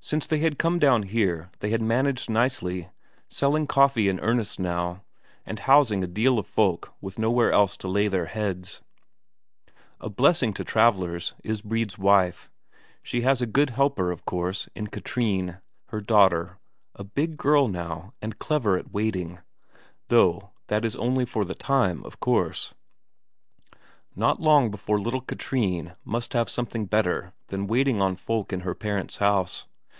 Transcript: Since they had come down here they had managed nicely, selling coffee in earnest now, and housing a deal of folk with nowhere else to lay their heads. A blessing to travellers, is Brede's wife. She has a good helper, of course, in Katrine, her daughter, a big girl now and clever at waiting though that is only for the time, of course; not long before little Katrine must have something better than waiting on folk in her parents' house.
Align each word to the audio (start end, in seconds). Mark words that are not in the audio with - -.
Since 0.00 0.28
they 0.28 0.38
had 0.38 0.60
come 0.60 0.78
down 0.78 1.02
here 1.02 1.50
they 1.58 1.70
had 1.70 1.82
managed 1.82 2.30
nicely, 2.30 2.88
selling 3.28 3.66
coffee 3.66 4.08
in 4.08 4.20
earnest 4.20 4.60
now, 4.60 5.02
and 5.44 5.58
housing 5.58 6.04
a 6.04 6.06
deal 6.06 6.38
of 6.38 6.46
folk 6.46 6.94
with 7.00 7.18
nowhere 7.18 7.52
else 7.52 7.76
to 7.78 7.88
lay 7.88 8.06
their 8.06 8.26
heads. 8.26 8.80
A 10.00 10.08
blessing 10.08 10.54
to 10.54 10.62
travellers, 10.64 11.34
is 11.42 11.62
Brede's 11.62 11.98
wife. 11.98 12.48
She 13.02 13.22
has 13.22 13.42
a 13.42 13.46
good 13.46 13.70
helper, 13.70 14.12
of 14.12 14.24
course, 14.24 14.68
in 14.74 14.86
Katrine, 14.86 15.58
her 15.86 16.00
daughter, 16.00 16.58
a 16.94 17.02
big 17.02 17.36
girl 17.36 17.66
now 17.66 18.14
and 18.22 18.38
clever 18.38 18.78
at 18.78 18.92
waiting 18.92 19.40
though 20.06 20.52
that 20.68 20.84
is 20.84 20.94
only 20.94 21.24
for 21.24 21.44
the 21.44 21.56
time, 21.56 22.04
of 22.04 22.20
course; 22.20 22.72
not 24.14 24.40
long 24.40 24.70
before 24.70 25.00
little 25.00 25.20
Katrine 25.20 25.96
must 26.04 26.34
have 26.34 26.48
something 26.48 26.86
better 26.86 27.32
than 27.48 27.66
waiting 27.66 28.00
on 28.00 28.14
folk 28.14 28.52
in 28.52 28.60
her 28.60 28.76
parents' 28.76 29.16
house. 29.16 29.66